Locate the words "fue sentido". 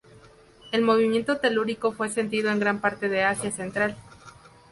1.91-2.49